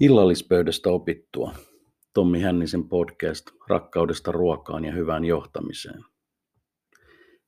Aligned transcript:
Illallispöydästä 0.00 0.90
opittua. 0.90 1.54
Tommi 2.14 2.40
Hännisen 2.40 2.88
podcast 2.88 3.46
rakkaudesta 3.68 4.32
ruokaan 4.32 4.84
ja 4.84 4.92
hyvään 4.92 5.24
johtamiseen. 5.24 6.04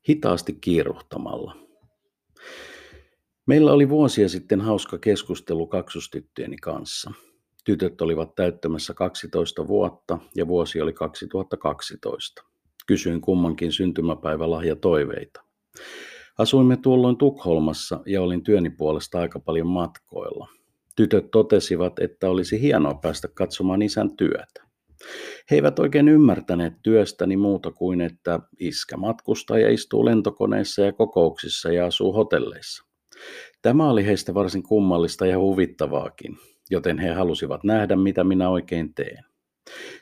Hitaasti 0.09 0.53
kiiruhtamalla. 0.53 1.57
Meillä 3.47 3.73
oli 3.73 3.89
vuosia 3.89 4.29
sitten 4.29 4.61
hauska 4.61 4.99
keskustelu 4.99 5.67
kaksostyttöjeni 5.67 6.57
kanssa. 6.57 7.13
Tytöt 7.65 8.01
olivat 8.01 8.35
täyttämässä 8.35 8.95
12 8.95 9.67
vuotta 9.67 10.19
ja 10.35 10.49
vuosi 10.49 10.81
oli 10.81 10.93
2012. 10.93 12.43
Kysyin 12.87 13.21
kummankin 13.21 13.73
syntymäpäivälahja 13.73 14.77
toiveita. 14.77 15.45
Asuimme 16.39 16.77
tuolloin 16.77 17.17
Tukholmassa 17.17 18.01
ja 18.07 18.23
olin 18.23 18.43
työni 18.43 18.71
puolesta 18.71 19.21
aika 19.21 19.41
paljon 19.41 19.67
matkoilla– 19.67 20.49
Tytöt 20.97 21.31
totesivat, 21.31 21.99
että 21.99 22.31
olisi 22.31 22.61
hienoa 22.61 22.95
päästä 22.95 23.29
katsomaan 23.35 23.83
isän 23.83 24.17
työtä. 24.17 24.63
He 25.51 25.57
eivät 25.57 25.79
oikein 25.79 26.09
ymmärtäneet 26.09 26.73
työstäni 26.83 27.37
muuta 27.37 27.71
kuin, 27.71 28.01
että 28.01 28.41
iskä 28.59 28.97
matkustaa 28.97 29.59
ja 29.59 29.71
istuu 29.71 30.05
lentokoneissa 30.05 30.83
ja 30.83 30.93
kokouksissa 30.93 31.73
ja 31.73 31.87
asuu 31.87 32.13
hotelleissa. 32.13 32.85
Tämä 33.63 33.91
oli 33.91 34.07
heistä 34.07 34.35
varsin 34.35 34.63
kummallista 34.63 35.27
ja 35.27 35.39
huvittavaakin, 35.39 36.37
joten 36.71 36.99
he 36.99 37.11
halusivat 37.11 37.65
nähdä, 37.65 37.97
mitä 37.97 38.25
minä 38.25 38.49
oikein 38.49 38.95
teen. 38.95 39.25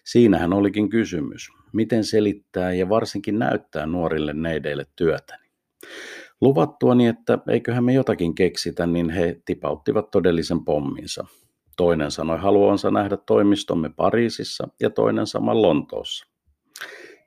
Siinähän 0.04 0.52
olikin 0.52 0.88
kysymys, 0.88 1.48
miten 1.72 2.04
selittää 2.04 2.72
ja 2.72 2.88
varsinkin 2.88 3.38
näyttää 3.38 3.86
nuorille 3.86 4.32
neideille 4.32 4.86
työtäni. 4.96 5.50
Luvattuani, 6.40 7.06
että 7.06 7.38
eiköhän 7.48 7.84
me 7.84 7.92
jotakin 7.92 8.34
keksitä, 8.34 8.86
niin 8.86 9.10
he 9.10 9.40
tipauttivat 9.44 10.10
todellisen 10.10 10.64
pomminsa. 10.64 11.24
Toinen 11.76 12.10
sanoi 12.10 12.38
haluansa 12.38 12.90
nähdä 12.90 13.16
toimistomme 13.16 13.90
Pariisissa 13.96 14.68
ja 14.80 14.90
toinen 14.90 15.26
saman 15.26 15.62
Lontoossa. 15.62 16.26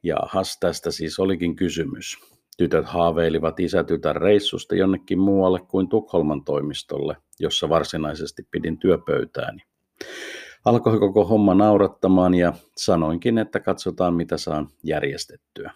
Ja 0.03 0.17
has 0.25 0.57
tästä 0.59 0.91
siis 0.91 1.19
olikin 1.19 1.55
kysymys. 1.55 2.17
Tytöt 2.57 2.85
haaveilivat 2.85 3.59
isätytär 3.59 4.15
reissusta 4.15 4.75
jonnekin 4.75 5.19
muualle 5.19 5.59
kuin 5.59 5.89
Tukholman 5.89 6.43
toimistolle, 6.43 7.17
jossa 7.39 7.69
varsinaisesti 7.69 8.47
pidin 8.51 8.77
työpöytääni. 8.77 9.61
Alkoi 10.65 10.99
koko 10.99 11.25
homma 11.25 11.55
naurattamaan 11.55 12.33
ja 12.33 12.53
sanoinkin, 12.77 13.37
että 13.37 13.59
katsotaan 13.59 14.13
mitä 14.13 14.37
saan 14.37 14.67
järjestettyä. 14.83 15.71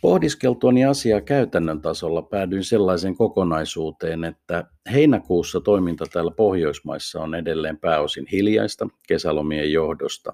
Pohdiskeltuani 0.00 0.84
asiaa 0.84 1.20
käytännön 1.20 1.82
tasolla 1.82 2.22
päädyin 2.22 2.64
sellaiseen 2.64 3.16
kokonaisuuteen, 3.16 4.24
että 4.24 4.64
heinäkuussa 4.92 5.60
toiminta 5.60 6.04
täällä 6.12 6.30
Pohjoismaissa 6.30 7.20
on 7.20 7.34
edelleen 7.34 7.78
pääosin 7.78 8.26
hiljaista 8.32 8.88
kesälomien 9.08 9.72
johdosta, 9.72 10.32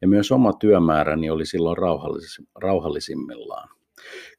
ja 0.00 0.08
myös 0.08 0.32
oma 0.32 0.52
työmääräni 0.52 1.30
oli 1.30 1.46
silloin 1.46 1.76
rauhallis- 1.76 2.46
rauhallisimmillaan. 2.54 3.68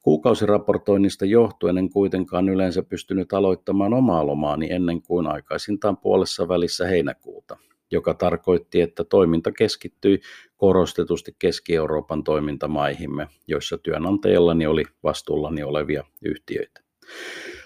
Kuukausiraportoinnista 0.02 1.26
johtuen 1.26 1.78
en 1.78 1.90
kuitenkaan 1.90 2.50
yleensä 2.50 2.84
pystynyt 2.84 3.34
aloittamaan 3.34 3.94
omaa 3.94 4.28
lomaani 4.28 4.72
ennen 4.72 5.02
kuin 5.02 5.28
aikaisintaan 5.28 5.98
puolessa 5.98 6.48
välissä 6.48 6.88
heinäkuuta– 6.88 7.58
joka 7.92 8.14
tarkoitti, 8.14 8.82
että 8.82 9.04
toiminta 9.04 9.52
keskittyi 9.52 10.20
korostetusti 10.58 11.36
Keski-Euroopan 11.40 12.24
toimintamaihimme, 12.24 13.28
joissa 13.48 13.78
työnantajallani 13.78 14.68
oli 14.68 14.84
vastuullani 15.04 15.64
olevia 15.64 16.04
yhtiöitä. 16.26 16.82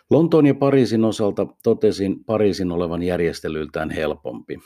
Lontoon 0.10 0.46
ja 0.46 0.56
Pariisin 0.56 1.06
osalta 1.06 1.48
totesin 1.64 2.24
Pariisin 2.24 2.72
olevan 2.72 3.04
järjestelyltään 3.04 3.90
helpompi. 3.90 4.60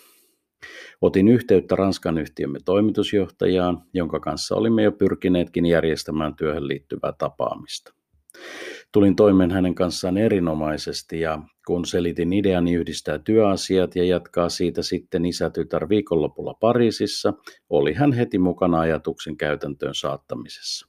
Otin 1.01 1.27
yhteyttä 1.27 1.75
Ranskan 1.75 2.17
yhtiömme 2.17 2.59
toimitusjohtajaan, 2.65 3.81
jonka 3.93 4.19
kanssa 4.19 4.55
olimme 4.55 4.83
jo 4.83 4.91
pyrkineetkin 4.91 5.65
järjestämään 5.65 6.35
työhön 6.35 6.67
liittyvää 6.67 7.13
tapaamista. 7.17 7.93
Tulin 8.93 9.15
toimeen 9.15 9.51
hänen 9.51 9.75
kanssaan 9.75 10.17
erinomaisesti 10.17 11.19
ja 11.19 11.41
kun 11.67 11.85
selitin 11.85 12.33
ideani 12.33 12.73
yhdistää 12.73 13.19
työasiat 13.19 13.95
ja 13.95 14.03
jatkaa 14.03 14.49
siitä 14.49 14.81
sitten 14.81 15.25
isätytär 15.25 15.89
viikonlopulla 15.89 16.53
Pariisissa, 16.53 17.33
oli 17.69 17.93
hän 17.93 18.13
heti 18.13 18.39
mukana 18.39 18.79
ajatuksen 18.79 19.37
käytäntöön 19.37 19.95
saattamisessa. 19.95 20.87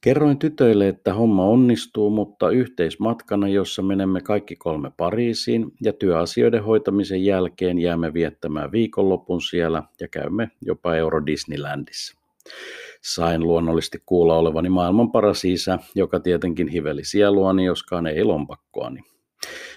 Kerroin 0.00 0.38
tytöille, 0.38 0.88
että 0.88 1.14
homma 1.14 1.44
onnistuu, 1.44 2.10
mutta 2.10 2.50
yhteismatkana, 2.50 3.48
jossa 3.48 3.82
menemme 3.82 4.20
kaikki 4.20 4.56
kolme 4.56 4.90
Pariisiin 4.96 5.66
ja 5.82 5.92
työasioiden 5.92 6.64
hoitamisen 6.64 7.24
jälkeen 7.24 7.78
jäämme 7.78 8.14
viettämään 8.14 8.72
viikonlopun 8.72 9.42
siellä 9.42 9.82
ja 10.00 10.08
käymme 10.08 10.50
jopa 10.60 10.96
Euro 10.96 11.26
Disneylandissa. 11.26 12.18
Sain 13.02 13.42
luonnollisesti 13.42 14.02
kuulla 14.06 14.36
olevani 14.36 14.68
maailman 14.68 15.12
paras 15.12 15.44
isä, 15.44 15.78
joka 15.94 16.20
tietenkin 16.20 16.68
hiveli 16.68 17.04
sieluani, 17.04 17.64
joskaan 17.64 18.06
ei 18.06 18.24
lompakkoani. 18.24 19.00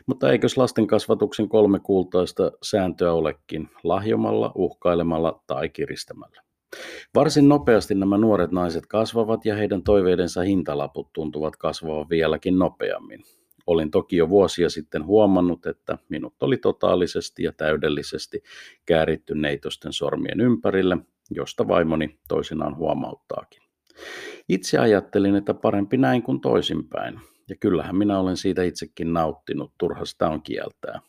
Mutta 0.07 0.31
eikös 0.31 0.57
lasten 0.57 0.87
kasvatuksen 0.87 1.49
kolme 1.49 1.79
kultaista 1.79 2.51
sääntöä 2.63 3.13
olekin, 3.13 3.69
lahjomalla, 3.83 4.51
uhkailemalla 4.55 5.43
tai 5.47 5.69
kiristämällä. 5.69 6.41
Varsin 7.15 7.49
nopeasti 7.49 7.95
nämä 7.95 8.17
nuoret 8.17 8.51
naiset 8.51 8.85
kasvavat 8.85 9.45
ja 9.45 9.55
heidän 9.55 9.83
toiveidensa 9.83 10.41
hintalaput 10.41 11.13
tuntuvat 11.13 11.55
kasvavan 11.55 12.09
vieläkin 12.09 12.59
nopeammin. 12.59 13.23
Olin 13.67 13.91
toki 13.91 14.17
jo 14.17 14.29
vuosia 14.29 14.69
sitten 14.69 15.05
huomannut, 15.05 15.65
että 15.65 15.97
minut 16.09 16.33
oli 16.41 16.57
totaalisesti 16.57 17.43
ja 17.43 17.53
täydellisesti 17.53 18.43
kääritty 18.85 19.35
neitosten 19.35 19.93
sormien 19.93 20.41
ympärille, 20.41 20.97
josta 21.29 21.67
vaimoni 21.67 22.19
toisinaan 22.27 22.75
huomauttaakin. 22.75 23.61
Itse 24.49 24.77
ajattelin, 24.77 25.35
että 25.35 25.53
parempi 25.53 25.97
näin 25.97 26.23
kuin 26.23 26.41
toisinpäin. 26.41 27.19
Ja 27.49 27.55
kyllähän 27.59 27.95
minä 27.95 28.19
olen 28.19 28.37
siitä 28.37 28.63
itsekin 28.63 29.13
nauttinut, 29.13 29.73
turha 29.77 30.05
sitä 30.05 30.27
on 30.27 30.41
kieltää. 30.41 31.01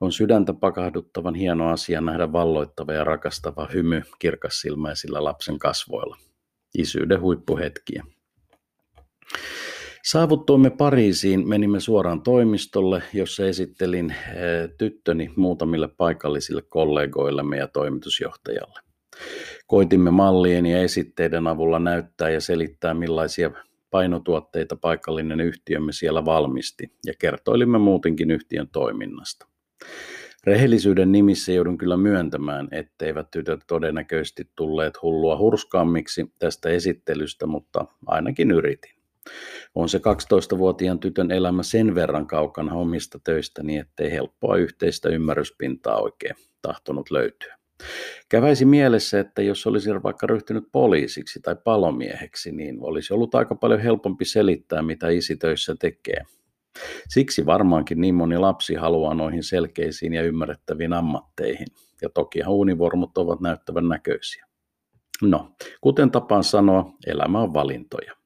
On 0.00 0.12
sydäntä 0.12 0.54
pakahduttavan 0.54 1.34
hieno 1.34 1.68
asia 1.68 2.00
nähdä 2.00 2.32
valloittava 2.32 2.92
ja 2.92 3.04
rakastava 3.04 3.68
hymy 3.72 4.02
kirkassilmäisillä 4.18 5.24
lapsen 5.24 5.58
kasvoilla. 5.58 6.16
Isyyden 6.78 7.20
huippuhetkiä. 7.20 8.04
Saavuttuimme 10.04 10.70
Pariisiin, 10.70 11.48
menimme 11.48 11.80
suoraan 11.80 12.22
toimistolle, 12.22 13.02
jossa 13.12 13.46
esittelin 13.46 14.10
eh, 14.10 14.70
tyttöni 14.78 15.32
muutamille 15.36 15.88
paikallisille 15.88 16.62
kollegoillemme 16.62 17.56
ja 17.56 17.68
toimitusjohtajalle. 17.68 18.89
Koitimme 19.66 20.10
mallien 20.10 20.66
ja 20.66 20.82
esitteiden 20.82 21.46
avulla 21.46 21.78
näyttää 21.78 22.30
ja 22.30 22.40
selittää, 22.40 22.94
millaisia 22.94 23.50
painotuotteita 23.90 24.76
paikallinen 24.76 25.40
yhtiömme 25.40 25.92
siellä 25.92 26.24
valmisti 26.24 26.92
ja 27.06 27.12
kertoilimme 27.18 27.78
muutenkin 27.78 28.30
yhtiön 28.30 28.68
toiminnasta. 28.68 29.46
Rehellisyyden 30.44 31.12
nimissä 31.12 31.52
joudun 31.52 31.78
kyllä 31.78 31.96
myöntämään, 31.96 32.68
etteivät 32.70 33.30
tytöt 33.30 33.60
todennäköisesti 33.66 34.50
tulleet 34.56 35.02
hullua 35.02 35.38
hurskaammiksi 35.38 36.32
tästä 36.38 36.68
esittelystä, 36.68 37.46
mutta 37.46 37.84
ainakin 38.06 38.50
yritin. 38.50 38.94
On 39.74 39.88
se 39.88 39.98
12-vuotiaan 39.98 40.98
tytön 41.00 41.30
elämä 41.30 41.62
sen 41.62 41.94
verran 41.94 42.26
kaukana 42.26 42.74
omista 42.74 43.18
töistäni, 43.24 43.78
ettei 43.78 44.10
helppoa 44.10 44.56
yhteistä 44.56 45.08
ymmärryspintaa 45.08 46.00
oikein 46.00 46.36
tahtonut 46.62 47.10
löytyä. 47.10 47.59
Käväisi 48.28 48.64
mielessä, 48.64 49.20
että 49.20 49.42
jos 49.42 49.66
olisin 49.66 50.02
vaikka 50.02 50.26
ryhtynyt 50.26 50.64
poliisiksi 50.72 51.40
tai 51.40 51.56
palomieheksi, 51.64 52.52
niin 52.52 52.76
olisi 52.80 53.14
ollut 53.14 53.34
aika 53.34 53.54
paljon 53.54 53.80
helpompi 53.80 54.24
selittää, 54.24 54.82
mitä 54.82 55.08
isi 55.08 55.36
töissä 55.36 55.74
tekee. 55.80 56.24
Siksi 57.08 57.46
varmaankin 57.46 58.00
niin 58.00 58.14
moni 58.14 58.38
lapsi 58.38 58.74
haluaa 58.74 59.14
noihin 59.14 59.42
selkeisiin 59.42 60.14
ja 60.14 60.22
ymmärrettäviin 60.22 60.92
ammatteihin. 60.92 61.66
Ja 62.02 62.08
toki 62.08 62.40
univormut 62.48 63.18
ovat 63.18 63.40
näyttävän 63.40 63.88
näköisiä. 63.88 64.46
No, 65.22 65.52
kuten 65.80 66.10
tapaan 66.10 66.44
sanoa, 66.44 66.92
elämä 67.06 67.40
on 67.40 67.54
valintoja. 67.54 68.19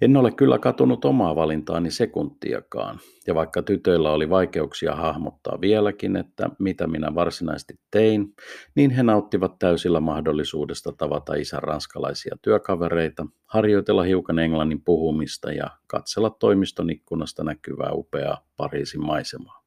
En 0.00 0.16
ole 0.16 0.32
kyllä 0.32 0.58
katunut 0.58 1.04
omaa 1.04 1.36
valintaani 1.36 1.90
sekuntiakaan, 1.90 2.98
ja 3.26 3.34
vaikka 3.34 3.62
tytöillä 3.62 4.12
oli 4.12 4.30
vaikeuksia 4.30 4.94
hahmottaa 4.94 5.60
vieläkin, 5.60 6.16
että 6.16 6.50
mitä 6.58 6.86
minä 6.86 7.14
varsinaisesti 7.14 7.74
tein, 7.90 8.34
niin 8.74 8.90
he 8.90 9.02
nauttivat 9.02 9.58
täysillä 9.58 10.00
mahdollisuudesta 10.00 10.92
tavata 10.92 11.34
isän 11.34 11.62
ranskalaisia 11.62 12.36
työkavereita, 12.42 13.26
harjoitella 13.46 14.02
hiukan 14.02 14.38
englannin 14.38 14.82
puhumista 14.84 15.52
ja 15.52 15.70
katsella 15.86 16.30
toimiston 16.30 16.90
ikkunasta 16.90 17.44
näkyvää 17.44 17.90
upeaa 17.92 18.46
Pariisin 18.56 19.04
maisemaa. 19.04 19.62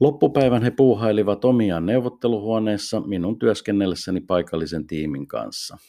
Loppupäivän 0.00 0.62
he 0.62 0.70
puuhailivat 0.70 1.44
omiaan 1.44 1.86
neuvotteluhuoneessa 1.86 3.00
minun 3.00 3.38
työskennellessäni 3.38 4.20
paikallisen 4.20 4.86
tiimin 4.86 5.26
kanssa– 5.26 5.76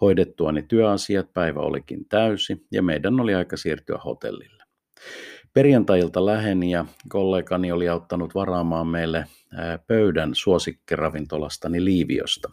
Hoidettuani 0.00 0.62
työasiat 0.62 1.32
päivä 1.32 1.60
olikin 1.60 2.04
täysi 2.08 2.66
ja 2.72 2.82
meidän 2.82 3.20
oli 3.20 3.34
aika 3.34 3.56
siirtyä 3.56 3.98
hotellille. 4.04 4.62
Perjantailta 5.54 6.26
läheni 6.26 6.70
ja 6.70 6.84
kollegani 7.08 7.72
oli 7.72 7.88
auttanut 7.88 8.34
varaamaan 8.34 8.86
meille 8.86 9.26
pöydän 9.86 10.30
suosikkiravintolastani 10.34 11.84
Liiviosta. 11.84 12.50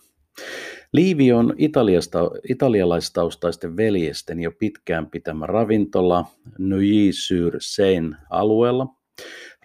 Liivio 0.94 1.38
on 1.38 1.54
Italiasta, 1.57 2.19
italialaistaustaisten 2.50 3.77
veljesten 3.77 4.39
jo 4.39 4.51
pitkään 4.51 5.10
pitämä 5.10 5.45
ravintola 5.45 6.25
Neuilly-sur-Seine 6.57 8.16
alueella. 8.30 8.88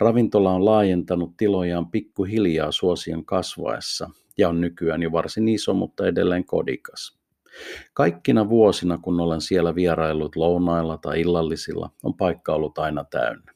Ravintola 0.00 0.52
on 0.52 0.64
laajentanut 0.64 1.36
tilojaan 1.36 1.90
pikkuhiljaa 1.90 2.72
suosion 2.72 3.24
kasvaessa 3.24 4.10
ja 4.38 4.48
on 4.48 4.60
nykyään 4.60 5.02
jo 5.02 5.12
varsin 5.12 5.48
iso, 5.48 5.74
mutta 5.74 6.06
edelleen 6.06 6.44
kodikas. 6.44 7.23
Kaikkina 7.92 8.48
vuosina, 8.48 8.98
kun 8.98 9.20
olen 9.20 9.40
siellä 9.40 9.74
vierailut 9.74 10.36
lounailla 10.36 10.98
tai 10.98 11.20
illallisilla, 11.20 11.90
on 12.02 12.14
paikka 12.14 12.54
ollut 12.54 12.78
aina 12.78 13.04
täynnä. 13.04 13.52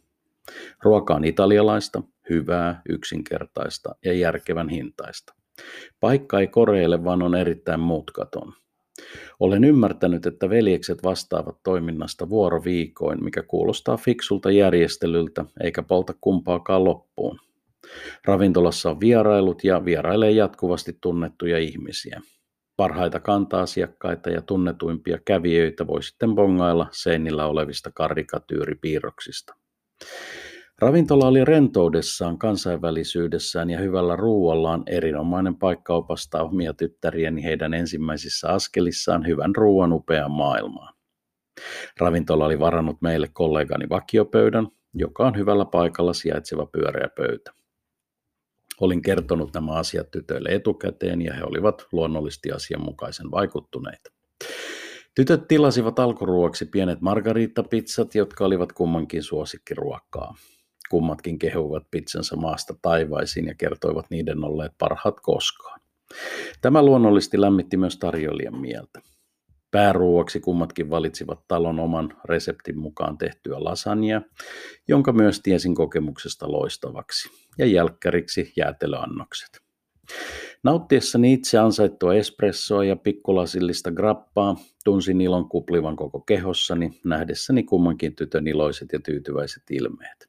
Ruoka 0.83 1.15
on 1.15 1.25
italialaista, 1.25 2.03
hyvää, 2.31 2.83
yksinkertaista 2.89 3.95
ja 4.05 4.12
järkevän 4.12 4.69
hintaista. 4.69 5.35
Paikka 6.00 6.41
ei 6.41 6.47
koreille, 6.47 7.05
vaan 7.05 7.23
on 7.23 7.35
erittäin 7.35 7.81
mutkaton. 7.81 8.53
Olen 9.41 9.65
ymmärtänyt, 9.65 10.27
että 10.27 10.50
veljekset 10.50 11.03
vastaavat 11.03 11.56
toiminnasta 11.62 12.29
vuoroviikoin, 12.29 13.25
mikä 13.25 13.43
kuulostaa 13.43 13.97
fiksulta 13.97 14.50
järjestelyltä 14.50 15.45
eikä 15.62 15.83
polta 15.83 16.15
kumpaakaan 16.21 16.85
loppuun. 16.85 17.39
Ravintolassa 18.25 18.91
on 18.91 19.00
vierailut 19.00 19.65
ja 19.65 19.85
vierailee 19.85 20.31
jatkuvasti 20.31 20.99
tunnettuja 21.00 21.59
ihmisiä. 21.59 22.21
Parhaita 22.79 23.21
kanta-asiakkaita 23.21 24.31
ja 24.31 24.43
tunnetuimpia 24.43 25.19
kävijöitä 25.25 25.87
voi 25.87 26.03
sitten 26.03 26.35
bongailla 26.35 26.87
seinillä 26.91 27.47
olevista 27.47 27.91
karikatyyripiirroksista. 27.95 29.55
Ravintola 30.79 31.29
oli 31.29 31.45
rentoudessaan, 31.45 32.39
kansainvälisyydessään 32.39 33.71
ja 33.71 33.79
hyvällä 33.79 34.17
ruuallaan 34.17 34.83
erinomainen 34.87 35.57
paikka 35.57 35.95
opastaa 35.95 36.43
omia 36.43 36.75
tyttäriäni 36.75 37.45
heidän 37.45 37.75
ensimmäisissä 37.75 38.49
askelissaan 38.49 39.27
hyvän 39.27 39.57
ruoan 39.57 39.93
upeaan 39.93 40.31
maailmaan. 40.31 40.95
Ravintola 42.01 42.45
oli 42.45 42.59
varannut 42.59 43.03
meille 43.03 43.29
kollegani 43.33 43.89
vakiopöydän, 43.89 44.69
joka 44.95 45.27
on 45.27 45.37
hyvällä 45.37 45.65
paikalla 45.65 46.13
sijaitseva 46.13 46.67
pyöreä 46.67 47.09
pöytä. 47.17 47.58
Olin 48.81 49.03
kertonut 49.03 49.55
nämä 49.55 49.73
asiat 49.73 50.11
tytöille 50.11 50.49
etukäteen 50.49 51.23
ja 51.23 51.35
he 51.35 51.45
olivat 51.45 51.87
luonnollisesti 51.93 52.53
asianmukaisen 52.53 53.31
vaikuttuneita. 53.31 54.11
Tytöt 55.15 55.49
tilasivat 55.49 55.99
alkuruoksi 55.99 56.65
pienet 56.65 57.01
margariittapizzat, 57.01 58.15
jotka 58.15 58.45
olivat 58.45 58.73
kummankin 58.73 59.23
suosikkiruokkaa. 59.23 60.35
Kummatkin 60.91 61.39
kehuivat 61.39 61.87
pizzansa 61.91 62.37
maasta 62.37 62.75
taivaisiin 62.83 63.47
ja 63.47 63.55
kertoivat 63.55 64.07
niiden 64.11 64.45
olleet 64.45 64.73
parhaat 64.79 65.21
koskaan. 65.21 65.81
Tämä 66.61 66.83
luonnollisesti 66.83 67.41
lämmitti 67.41 67.77
myös 67.77 67.99
tarjoilijan 67.99 68.61
mieltä. 68.61 69.01
Pääruuaksi 69.71 70.41
kummatkin 70.41 70.91
valitsivat 70.91 71.41
talon 71.49 71.81
oman 71.81 72.17
reseptin 72.25 72.79
mukaan 72.79 73.19
tehtyä 73.19 73.65
lasagnia, 73.65 74.23
jonka 74.89 75.13
myös 75.13 75.41
tiesin 75.41 75.75
kokemuksesta 75.75 76.53
loistavaksi, 76.53 77.29
ja 77.59 77.67
jälkkäriksi 77.67 78.53
jäätelöannokset. 78.57 79.61
Nauttiessani 80.63 81.33
itse 81.33 81.59
ansaittua 81.59 82.15
espressoa 82.15 82.85
ja 82.85 82.97
pikkulasillista 82.97 83.91
grappaa, 83.91 84.57
tunsin 84.85 85.21
ilon 85.21 85.49
kuplivan 85.49 85.97
koko 85.97 86.21
kehossani, 86.21 87.01
nähdessäni 87.05 87.63
kummankin 87.63 88.17
tytön 88.17 88.47
iloiset 88.47 88.89
ja 88.93 89.01
tyytyväiset 89.01 89.63
ilmeet. 89.71 90.29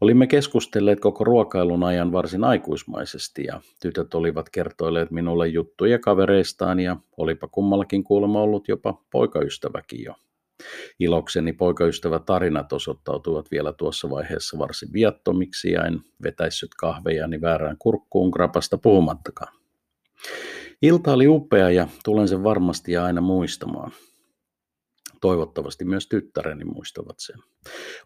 Olimme 0.00 0.26
keskustelleet 0.26 1.00
koko 1.00 1.24
ruokailun 1.24 1.84
ajan 1.84 2.12
varsin 2.12 2.44
aikuismaisesti 2.44 3.44
ja 3.44 3.60
tytöt 3.80 4.14
olivat 4.14 4.50
kertoilleet 4.50 5.10
minulle 5.10 5.48
juttuja 5.48 5.98
kavereistaan 5.98 6.80
ja 6.80 6.96
olipa 7.16 7.48
kummallakin 7.48 8.04
kuulemma 8.04 8.42
ollut 8.42 8.68
jopa 8.68 9.02
poikaystäväkin 9.10 10.04
jo. 10.04 10.14
Ilokseni 11.00 11.52
poikaystävä 11.52 12.18
tarinat 12.18 12.72
osoittautuivat 12.72 13.50
vielä 13.50 13.72
tuossa 13.72 14.10
vaiheessa 14.10 14.58
varsin 14.58 14.92
viattomiksi 14.92 15.70
ja 15.70 15.84
en 15.84 16.00
vetäissyt 16.22 16.74
kahvejani 16.74 17.40
väärään 17.40 17.76
kurkkuun 17.78 18.30
krapasta 18.30 18.78
puhumattakaan. 18.78 19.54
Ilta 20.82 21.12
oli 21.12 21.28
upea 21.28 21.70
ja 21.70 21.88
tulen 22.04 22.28
sen 22.28 22.44
varmasti 22.44 22.92
ja 22.92 23.04
aina 23.04 23.20
muistamaan. 23.20 23.92
Toivottavasti 25.20 25.84
myös 25.84 26.06
tyttäreni 26.06 26.64
muistavat 26.64 27.16
sen. 27.18 27.36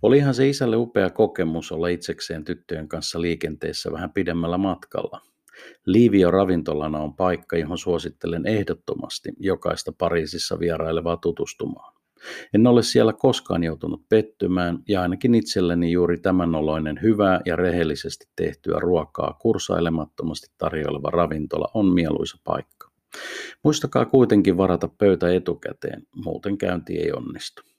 Olihan 0.02 0.34
se 0.34 0.48
isälle 0.48 0.76
upea 0.76 1.10
kokemus 1.10 1.72
olla 1.72 1.88
itsekseen 1.88 2.44
tyttöjen 2.44 2.88
kanssa 2.88 3.20
liikenteessä 3.20 3.93
vähän 3.93 4.12
pidemmällä 4.12 4.58
matkalla. 4.58 5.20
Liivio 5.87 6.31
ravintolana 6.31 6.98
on 6.98 7.16
paikka, 7.16 7.56
johon 7.56 7.78
suosittelen 7.78 8.46
ehdottomasti 8.46 9.32
jokaista 9.38 9.93
Pariisissa 9.98 10.58
vierailevaa 10.58 11.16
tutustumaan. 11.16 12.01
En 12.54 12.66
ole 12.66 12.82
siellä 12.82 13.12
koskaan 13.12 13.64
joutunut 13.64 14.08
pettymään 14.08 14.78
ja 14.88 15.02
ainakin 15.02 15.34
itselleni 15.34 15.92
juuri 15.92 16.19
tämän 16.19 16.54
oloinen 16.54 16.98
hyvää 17.02 17.40
ja 17.46 17.56
rehellisesti 17.56 18.26
tehtyä 18.36 18.78
ruokaa 18.78 19.36
kursailemattomasti 19.40 20.46
tarjoileva 20.58 21.10
ravintola 21.10 21.69
on 21.74 21.86
mieluisa 21.86 22.38
paikka. 22.44 22.92
Muistakaa 23.64 24.06
kuitenkin 24.06 24.56
varata 24.56 24.88
pöytä 24.98 25.32
etukäteen, 25.32 26.02
muuten 26.24 26.58
käynti 26.58 26.98
ei 26.98 27.12
onnistu. 27.12 27.71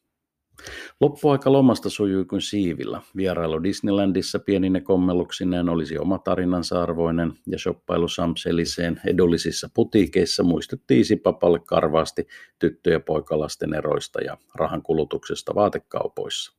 Loppuaika 1.02 1.52
lomasta 1.52 1.90
sujui 1.90 2.26
kuin 2.26 2.42
siivillä. 2.42 3.02
Vierailu 3.16 3.64
Disneylandissa 3.64 4.40
pienine 4.40 4.82
kommelluksineen 4.82 5.70
olisi 5.70 5.98
oma 5.98 6.20
tarinansa 6.20 6.84
arvoinen 6.84 7.34
ja 7.48 7.60
shoppailu 7.60 8.08
Samseliseen 8.08 9.02
edullisissa 9.06 9.70
putiikeissa 9.74 10.44
muistutti 10.44 11.00
isipapalle 11.00 11.60
karvaasti 11.60 12.28
tyttö- 12.60 12.92
ja 12.92 13.00
poikalasten 13.00 13.74
eroista 13.74 14.22
ja 14.22 14.38
rahan 14.56 14.82
kulutuksesta 14.82 15.56
vaatekaupoissa. 15.56 16.54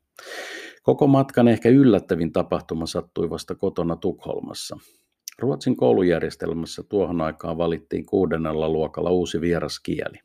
Koko 0.82 1.06
matkan 1.06 1.48
ehkä 1.48 1.68
yllättävin 1.68 2.32
tapahtuma 2.32 2.86
sattui 2.86 3.30
vasta 3.30 3.54
kotona 3.54 3.96
Tukholmassa. 3.96 4.76
Ruotsin 5.38 5.76
koulujärjestelmässä 5.76 6.82
tuohon 6.82 7.20
aikaan 7.20 7.58
valittiin 7.58 8.06
kuudennella 8.06 8.68
luokalla 8.68 9.10
uusi 9.10 9.40
vieraskieli. 9.40 10.18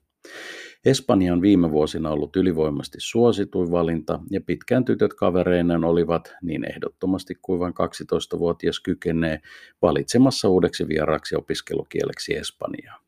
Espanja 0.86 1.34
on 1.34 1.42
viime 1.42 1.72
vuosina 1.72 2.10
ollut 2.10 2.36
ylivoimasti 2.36 2.98
suosituin 3.02 3.72
valinta 3.72 4.20
ja 4.32 4.42
pitkään 4.42 4.86
tytöt 4.86 5.14
kavereineen 5.14 5.84
olivat 5.84 6.34
niin 6.42 6.72
ehdottomasti 6.72 7.36
kuin 7.42 7.60
vain 7.60 7.74
12-vuotias 7.74 8.80
kykenee 8.80 9.40
valitsemassa 9.82 10.50
uudeksi 10.50 10.88
vieraaksi 10.88 11.36
opiskelukieleksi 11.36 12.36
Espanjaa. 12.36 13.00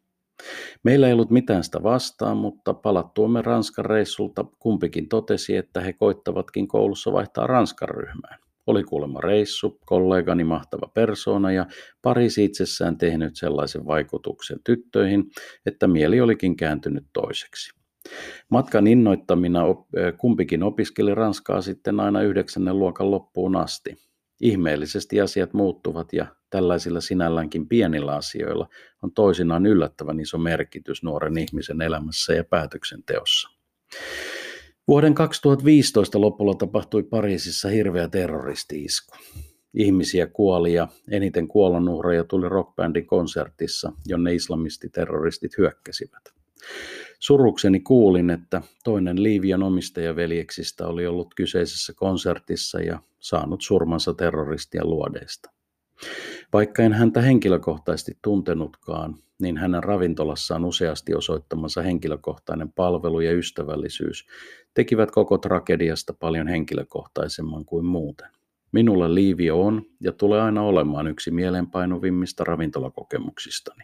Meillä 0.83 1.07
ei 1.07 1.13
ollut 1.13 1.31
mitään 1.31 1.63
sitä 1.63 1.83
vastaan, 1.83 2.37
mutta 2.37 2.73
palattuomme 2.73 3.41
Ranskan 3.41 3.85
reissulta 3.85 4.45
kumpikin 4.59 5.09
totesi, 5.09 5.55
että 5.55 5.81
he 5.81 5.93
koittavatkin 5.93 6.67
koulussa 6.67 7.13
vaihtaa 7.13 7.47
Ranskan 7.47 7.89
ryhmään. 7.89 8.39
Oli 8.67 8.83
kuulemma 8.83 9.21
reissu, 9.21 9.79
kollegani 9.85 10.43
mahtava 10.43 10.87
persona 10.93 11.51
ja 11.51 11.65
Pariisi 12.01 12.43
itsessään 12.43 12.97
tehnyt 12.97 13.35
sellaisen 13.35 13.85
vaikutuksen 13.85 14.59
tyttöihin, 14.63 15.23
että 15.65 15.87
mieli 15.87 16.21
olikin 16.21 16.55
kääntynyt 16.55 17.05
toiseksi. 17.13 17.81
Matkan 18.49 18.87
innoittamina 18.87 19.61
kumpikin 20.17 20.63
opiskeli 20.63 21.15
ranskaa 21.15 21.61
sitten 21.61 21.99
aina 21.99 22.21
yhdeksännen 22.21 22.79
luokan 22.79 23.11
loppuun 23.11 23.55
asti. 23.55 23.95
Ihmeellisesti 24.41 25.21
asiat 25.21 25.53
muuttuvat 25.53 26.13
ja 26.13 26.25
tällaisilla 26.49 27.01
sinälläänkin 27.01 27.67
pienillä 27.67 28.15
asioilla 28.15 28.67
on 29.03 29.11
toisinaan 29.11 29.65
yllättävän 29.65 30.19
iso 30.19 30.37
merkitys 30.37 31.03
nuoren 31.03 31.37
ihmisen 31.37 31.81
elämässä 31.81 32.33
ja 32.33 32.43
päätöksenteossa. 32.43 33.49
Vuoden 34.91 35.15
2015 35.15 36.21
lopulla 36.21 36.53
tapahtui 36.53 37.03
Pariisissa 37.03 37.69
hirveä 37.69 38.07
terroristi-isku. 38.07 39.15
Ihmisiä 39.73 40.27
kuoli 40.27 40.73
ja 40.73 40.87
eniten 41.11 41.47
kuolonuhreja 41.47 42.23
tuli 42.23 42.49
rockbändin 42.49 43.05
konsertissa, 43.05 43.91
jonne 44.05 44.33
islamistiterroristit 44.33 45.57
hyökkäsivät. 45.57 46.21
Surukseni 47.19 47.79
kuulin, 47.79 48.29
että 48.29 48.61
toinen 48.83 49.23
Liivian 49.23 49.63
omistajaveljeksistä 49.63 50.87
oli 50.87 51.07
ollut 51.07 51.33
kyseisessä 51.35 51.93
konsertissa 51.95 52.81
ja 52.81 52.99
saanut 53.19 53.61
surmansa 53.61 54.13
terroristien 54.13 54.89
luodeista. 54.89 55.51
Vaikka 56.53 56.83
en 56.83 56.93
häntä 56.93 57.21
henkilökohtaisesti 57.21 58.17
tuntenutkaan, 58.21 59.15
niin 59.39 59.57
hänen 59.57 59.83
ravintolassaan 59.83 60.65
useasti 60.65 61.15
osoittamansa 61.15 61.81
henkilökohtainen 61.81 62.71
palvelu 62.71 63.19
ja 63.19 63.33
ystävällisyys 63.33 64.25
tekivät 64.73 65.11
koko 65.11 65.37
tragediasta 65.37 66.13
paljon 66.13 66.47
henkilökohtaisemman 66.47 67.65
kuin 67.65 67.85
muuten. 67.85 68.27
Minulle 68.71 69.15
Liivio 69.15 69.61
on 69.61 69.85
ja 69.99 70.11
tulee 70.11 70.41
aina 70.41 70.61
olemaan 70.61 71.07
yksi 71.07 71.31
mielenpainuvimmista 71.31 72.43
ravintolakokemuksistani. 72.43 73.83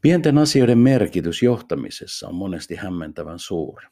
Pienten 0.00 0.38
asioiden 0.38 0.78
merkitys 0.78 1.42
johtamisessa 1.42 2.28
on 2.28 2.34
monesti 2.34 2.74
hämmentävän 2.74 3.38
suuri. 3.38 3.86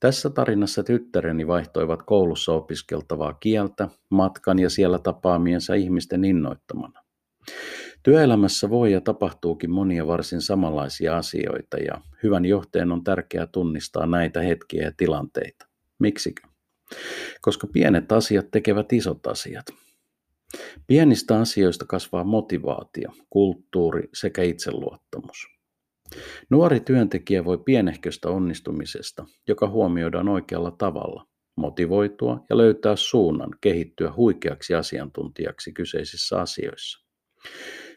Tässä 0.00 0.30
tarinassa 0.30 0.82
tyttäreni 0.82 1.46
vaihtoivat 1.46 2.02
koulussa 2.02 2.52
opiskeltavaa 2.52 3.34
kieltä 3.34 3.88
matkan 4.10 4.58
ja 4.58 4.70
siellä 4.70 4.98
tapaamiensa 4.98 5.74
ihmisten 5.74 6.24
innoittamana. 6.24 7.00
Työelämässä 8.02 8.70
voi 8.70 8.92
ja 8.92 9.00
tapahtuukin 9.00 9.70
monia 9.70 10.06
varsin 10.06 10.40
samanlaisia 10.40 11.16
asioita 11.16 11.76
ja 11.76 12.00
hyvän 12.22 12.44
johtajan 12.44 12.92
on 12.92 13.04
tärkeää 13.04 13.46
tunnistaa 13.46 14.06
näitä 14.06 14.40
hetkiä 14.40 14.82
ja 14.82 14.92
tilanteita. 14.96 15.66
Miksikö? 15.98 16.42
Koska 17.40 17.66
pienet 17.66 18.12
asiat 18.12 18.50
tekevät 18.50 18.92
isot 18.92 19.26
asiat. 19.26 19.66
Pienistä 20.86 21.38
asioista 21.38 21.84
kasvaa 21.86 22.24
motivaatio, 22.24 23.10
kulttuuri 23.30 24.08
sekä 24.14 24.42
itseluottamus. 24.42 25.59
Nuori 26.50 26.80
työntekijä 26.80 27.44
voi 27.44 27.58
pienehköstä 27.58 28.28
onnistumisesta, 28.28 29.26
joka 29.48 29.68
huomioidaan 29.68 30.28
oikealla 30.28 30.70
tavalla, 30.70 31.26
motivoitua 31.56 32.44
ja 32.50 32.56
löytää 32.56 32.96
suunnan 32.96 33.50
kehittyä 33.60 34.12
huikeaksi 34.16 34.74
asiantuntijaksi 34.74 35.72
kyseisissä 35.72 36.40
asioissa. 36.40 37.06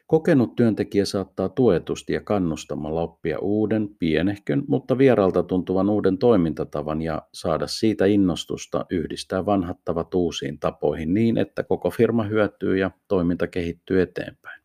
Kokenut 0.08 0.55
työntekijä 0.55 1.05
saattaa 1.05 1.50
tuetusti 1.50 2.13
ja 2.13 2.22
kannustamalla 2.22 3.01
oppia 3.01 3.39
uuden, 3.39 3.89
pienehkön, 4.00 4.63
mutta 4.67 4.98
vieralta 4.98 5.43
tuntuvan 5.43 5.89
uuden 5.89 6.17
toimintatavan 6.17 7.01
ja 7.01 7.22
saada 7.34 7.67
siitä 7.67 8.05
innostusta 8.05 8.86
yhdistää 8.89 9.46
vanhat 9.46 9.77
tavat 9.86 10.13
uusiin 10.13 10.60
tapoihin 10.60 11.13
niin, 11.13 11.38
että 11.38 11.63
koko 11.63 11.89
firma 11.89 12.24
hyötyy 12.24 12.77
ja 12.77 12.91
toiminta 13.08 13.48
kehittyy 13.48 14.01
eteenpäin. 14.01 14.62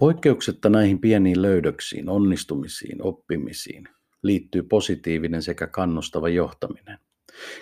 Poikkeuksetta 0.00 0.68
näihin 0.68 1.00
pieniin 1.00 1.42
löydöksiin, 1.42 2.08
onnistumisiin, 2.08 3.02
oppimisiin 3.02 3.84
liittyy 4.22 4.62
positiivinen 4.62 5.42
sekä 5.42 5.66
kannustava 5.66 6.28
johtaminen. 6.28 6.98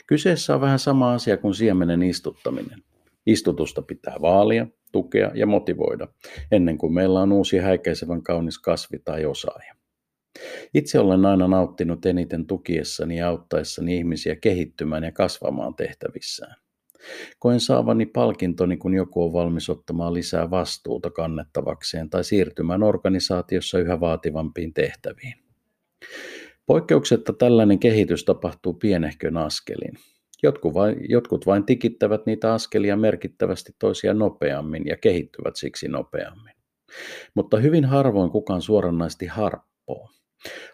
Kyseessä 0.06 0.54
on 0.54 0.60
vähän 0.60 0.78
sama 0.78 1.12
asia 1.12 1.36
kuin 1.36 1.54
siemenen 1.54 2.02
istuttaminen. 2.02 2.82
Istutusta 3.26 3.82
pitää 3.82 4.16
vaalia, 4.22 4.66
tukea 4.92 5.30
ja 5.34 5.46
motivoida, 5.46 6.08
ennen 6.52 6.78
kuin 6.78 6.94
meillä 6.94 7.20
on 7.20 7.32
uusi 7.32 7.58
häikäisevän 7.58 8.22
kaunis 8.22 8.58
kasvi 8.58 8.98
tai 8.98 9.24
osaaja. 9.24 9.74
Itse 10.74 10.98
olen 10.98 11.26
aina 11.26 11.48
nauttinut 11.48 12.06
eniten 12.06 12.46
tukiessani 12.46 13.18
ja 13.18 13.28
auttaessani 13.28 13.96
ihmisiä 13.96 14.36
kehittymään 14.36 15.04
ja 15.04 15.12
kasvamaan 15.12 15.74
tehtävissään. 15.74 16.56
Koen 17.38 17.60
saavani 17.60 18.06
palkintoni, 18.06 18.76
kun 18.76 18.94
joku 18.94 19.24
on 19.24 19.32
valmis 19.32 19.70
ottamaan 19.70 20.14
lisää 20.14 20.50
vastuuta 20.50 21.10
kannettavakseen 21.10 22.10
tai 22.10 22.24
siirtymään 22.24 22.82
organisaatiossa 22.82 23.78
yhä 23.78 24.00
vaativampiin 24.00 24.74
tehtäviin. 24.74 25.34
Poikkeuksetta 26.66 27.32
tällainen 27.32 27.78
kehitys 27.78 28.24
tapahtuu 28.24 28.74
pienehkön 28.74 29.36
askelin. 29.36 29.94
Jotkut 30.42 30.74
vain, 30.74 30.96
jotkut 31.08 31.46
vain 31.46 31.64
tikittävät 31.64 32.26
niitä 32.26 32.52
askelia 32.52 32.96
merkittävästi 32.96 33.72
toisia 33.78 34.14
nopeammin 34.14 34.86
ja 34.86 34.96
kehittyvät 34.96 35.56
siksi 35.56 35.88
nopeammin. 35.88 36.54
Mutta 37.34 37.56
hyvin 37.56 37.84
harvoin 37.84 38.30
kukaan 38.30 38.62
suoranaisesti 38.62 39.26
harppoo. 39.26 40.10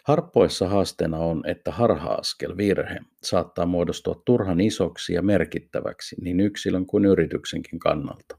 Harppoissa 0.03 0.69
haasteena 0.69 1.17
on, 1.17 1.43
että 1.45 1.71
harhaaskel, 1.71 2.57
virhe, 2.57 2.99
saattaa 3.23 3.65
muodostua 3.65 4.21
turhan 4.25 4.59
isoksi 4.61 5.13
ja 5.13 5.21
merkittäväksi 5.21 6.15
niin 6.21 6.39
yksilön 6.39 6.85
kuin 6.85 7.05
yrityksenkin 7.05 7.79
kannalta. 7.79 8.37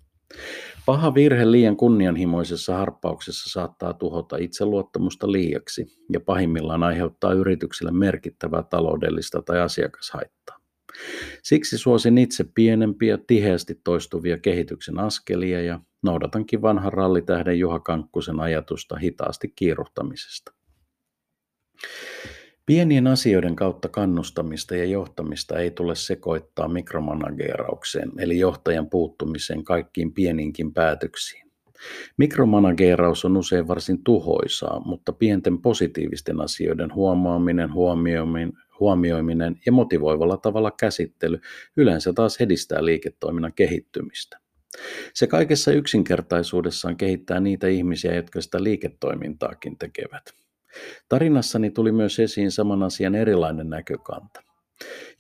Paha 0.87 1.15
virhe 1.15 1.51
liian 1.51 1.77
kunnianhimoisessa 1.77 2.77
harppauksessa 2.77 3.51
saattaa 3.51 3.93
tuhota 3.93 4.37
itseluottamusta 4.37 5.33
liiaksi 5.33 5.87
ja 6.13 6.21
pahimmillaan 6.21 6.83
aiheuttaa 6.83 7.33
yritykselle 7.33 7.93
merkittävää 7.93 8.63
taloudellista 8.63 9.43
tai 9.43 9.61
asiakashaittaa. 9.61 10.57
Siksi 11.43 11.79
suosin 11.79 12.19
itse 12.19 12.45
pienempiä, 12.55 13.19
tiheästi 13.27 13.81
toistuvia 13.85 14.39
kehityksen 14.39 14.99
askelia 14.99 15.63
ja 15.63 15.81
noudatankin 16.03 16.63
vanhan 16.63 16.93
rallitähden 16.93 17.59
Juha 17.59 17.81
Kankkusen 17.81 18.41
ajatusta 18.41 18.97
hitaasti 18.97 19.53
kiiruhtamisesta. 19.57 20.56
Pienien 22.67 23.07
asioiden 23.07 23.57
kautta 23.57 23.89
kannustamista 23.89 24.77
ja 24.77 24.85
johtamista 24.85 25.59
ei 25.59 25.71
tule 25.71 25.95
sekoittaa 25.95 26.69
mikromanageeraukseen, 26.69 28.13
eli 28.19 28.39
johtajan 28.39 28.91
puuttumiseen 28.91 29.65
kaikkiin 29.65 30.13
pieninkin 30.13 30.75
päätöksiin. 30.75 31.47
Mikromanageeraus 32.17 33.25
on 33.25 33.37
usein 33.37 33.69
varsin 33.69 34.05
tuhoisaa, 34.05 34.81
mutta 34.85 35.13
pienten 35.13 35.59
positiivisten 35.59 36.41
asioiden 36.41 36.95
huomaaminen, 36.95 37.73
huomioiminen, 37.73 38.53
huomioiminen 38.81 39.61
ja 39.67 39.73
motivoivalla 39.73 40.37
tavalla 40.37 40.71
käsittely 40.71 41.41
yleensä 41.77 42.13
taas 42.13 42.41
edistää 42.41 42.85
liiketoiminnan 42.85 43.53
kehittymistä. 43.53 44.39
Se 45.15 45.27
kaikessa 45.27 45.73
yksinkertaisuudessaan 45.73 46.97
kehittää 46.97 47.41
niitä 47.41 47.67
ihmisiä, 47.67 48.15
jotka 48.15 48.41
sitä 48.41 48.63
liiketoimintaakin 48.63 49.79
tekevät. 49.79 50.46
Tarinassani 51.09 51.71
tuli 51.71 51.93
myös 51.93 52.19
esiin 52.19 52.51
saman 52.51 52.83
asian 52.83 53.15
erilainen 53.15 53.71
näkökanta. 53.71 54.43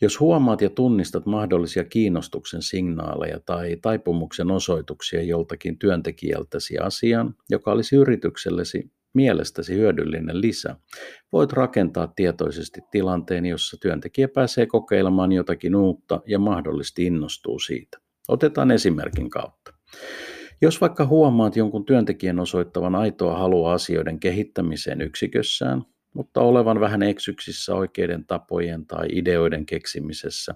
Jos 0.00 0.20
huomaat 0.20 0.60
ja 0.60 0.70
tunnistat 0.70 1.26
mahdollisia 1.26 1.84
kiinnostuksen 1.84 2.62
signaaleja 2.62 3.40
tai 3.40 3.76
taipumuksen 3.82 4.50
osoituksia 4.50 5.22
joltakin 5.22 5.78
työntekijältäsi 5.78 6.78
asiaan, 6.78 7.34
joka 7.50 7.72
olisi 7.72 7.96
yrityksellesi 7.96 8.90
mielestäsi 9.14 9.74
hyödyllinen 9.74 10.40
lisä, 10.40 10.76
voit 11.32 11.52
rakentaa 11.52 12.12
tietoisesti 12.16 12.80
tilanteen, 12.90 13.46
jossa 13.46 13.76
työntekijä 13.80 14.28
pääsee 14.28 14.66
kokeilemaan 14.66 15.32
jotakin 15.32 15.76
uutta 15.76 16.20
ja 16.26 16.38
mahdollisesti 16.38 17.04
innostuu 17.04 17.58
siitä. 17.58 17.98
Otetaan 18.28 18.70
esimerkin 18.70 19.30
kautta. 19.30 19.72
Jos 20.60 20.80
vaikka 20.80 21.06
huomaat 21.06 21.56
jonkun 21.56 21.84
työntekijän 21.84 22.40
osoittavan 22.40 22.94
aitoa 22.94 23.38
halua 23.38 23.72
asioiden 23.72 24.20
kehittämiseen 24.20 25.00
yksikössään, 25.00 25.82
mutta 26.14 26.40
olevan 26.40 26.80
vähän 26.80 27.02
eksyksissä 27.02 27.74
oikeiden 27.74 28.24
tapojen 28.26 28.86
tai 28.86 29.06
ideoiden 29.12 29.66
keksimisessä, 29.66 30.54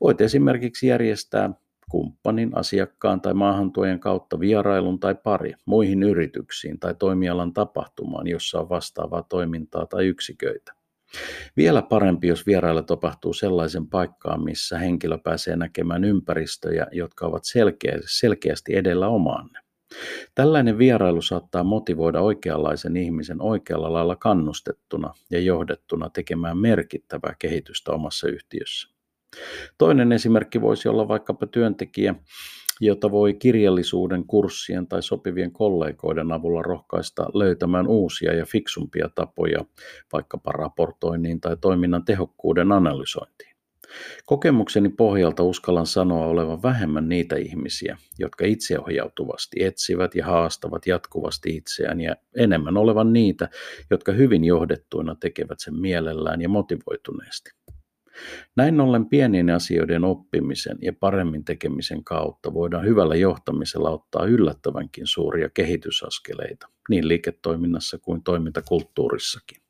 voit 0.00 0.20
esimerkiksi 0.20 0.86
järjestää 0.86 1.50
kumppanin, 1.90 2.50
asiakkaan 2.58 3.20
tai 3.20 3.34
maahantuojan 3.34 4.00
kautta 4.00 4.40
vierailun 4.40 5.00
tai 5.00 5.14
pari 5.14 5.54
muihin 5.64 6.02
yrityksiin 6.02 6.80
tai 6.80 6.94
toimialan 6.94 7.52
tapahtumaan, 7.52 8.26
jossa 8.26 8.60
on 8.60 8.68
vastaavaa 8.68 9.22
toimintaa 9.22 9.86
tai 9.86 10.06
yksiköitä. 10.06 10.75
Vielä 11.56 11.82
parempi, 11.82 12.28
jos 12.28 12.46
vierailla 12.46 12.82
tapahtuu 12.82 13.32
sellaisen 13.32 13.86
paikkaan, 13.86 14.44
missä 14.44 14.78
henkilö 14.78 15.18
pääsee 15.18 15.56
näkemään 15.56 16.04
ympäristöjä, 16.04 16.86
jotka 16.92 17.26
ovat 17.26 17.44
selkeä, 17.44 17.98
selkeästi 18.06 18.76
edellä 18.76 19.08
omaanne. 19.08 19.58
Tällainen 20.34 20.78
vierailu 20.78 21.22
saattaa 21.22 21.64
motivoida 21.64 22.20
oikeanlaisen 22.20 22.96
ihmisen 22.96 23.42
oikealla 23.42 23.92
lailla 23.92 24.16
kannustettuna 24.16 25.14
ja 25.30 25.40
johdettuna 25.40 26.10
tekemään 26.10 26.58
merkittävää 26.58 27.34
kehitystä 27.38 27.92
omassa 27.92 28.28
yhtiössä. 28.28 28.88
Toinen 29.78 30.12
esimerkki 30.12 30.60
voisi 30.60 30.88
olla 30.88 31.08
vaikkapa 31.08 31.46
työntekijä, 31.46 32.14
jota 32.80 33.10
voi 33.10 33.34
kirjallisuuden, 33.34 34.24
kurssien 34.26 34.86
tai 34.86 35.02
sopivien 35.02 35.52
kollegoiden 35.52 36.32
avulla 36.32 36.62
rohkaista 36.62 37.26
löytämään 37.34 37.86
uusia 37.86 38.34
ja 38.34 38.46
fiksumpia 38.46 39.08
tapoja 39.14 39.64
vaikkapa 40.12 40.52
raportoinnin 40.52 41.40
tai 41.40 41.56
toiminnan 41.60 42.04
tehokkuuden 42.04 42.72
analysointiin. 42.72 43.56
Kokemukseni 44.24 44.88
pohjalta 44.88 45.42
uskallan 45.42 45.86
sanoa 45.86 46.26
olevan 46.26 46.62
vähemmän 46.62 47.08
niitä 47.08 47.36
ihmisiä, 47.36 47.98
jotka 48.18 48.44
itseohjautuvasti 48.44 49.64
etsivät 49.64 50.14
ja 50.14 50.26
haastavat 50.26 50.86
jatkuvasti 50.86 51.56
itseään 51.56 52.00
ja 52.00 52.16
enemmän 52.36 52.76
olevan 52.76 53.12
niitä, 53.12 53.48
jotka 53.90 54.12
hyvin 54.12 54.44
johdettuina 54.44 55.14
tekevät 55.14 55.60
sen 55.60 55.74
mielellään 55.74 56.40
ja 56.40 56.48
motivoituneesti. 56.48 57.50
Näin 58.56 58.80
ollen 58.80 59.06
pienien 59.06 59.50
asioiden 59.50 60.04
oppimisen 60.04 60.78
ja 60.82 60.92
paremmin 61.00 61.44
tekemisen 61.44 62.04
kautta 62.04 62.54
voidaan 62.54 62.84
hyvällä 62.84 63.16
johtamisella 63.16 63.90
ottaa 63.90 64.24
yllättävänkin 64.24 65.06
suuria 65.06 65.48
kehitysaskeleita 65.48 66.68
niin 66.88 67.08
liiketoiminnassa 67.08 67.98
kuin 67.98 68.22
toimintakulttuurissakin. 68.22 69.65